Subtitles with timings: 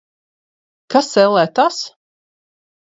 [0.95, 1.79] Kas, ellē, tas?